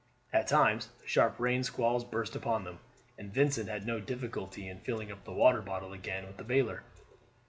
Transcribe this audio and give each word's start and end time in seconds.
At 0.33 0.47
times 0.47 0.89
sharp 1.05 1.39
rain 1.39 1.63
squalls 1.63 2.03
burst 2.03 2.35
upon 2.35 2.63
them, 2.63 2.79
and 3.19 3.31
Vincent 3.31 3.69
had 3.69 3.85
no 3.85 3.99
difficulty 3.99 4.67
in 4.67 4.79
filling 4.79 5.11
up 5.11 5.25
the 5.25 5.31
water 5.31 5.61
bottle 5.61 5.93
again 5.93 6.25
with 6.25 6.37
the 6.37 6.43
bailer. 6.43 6.81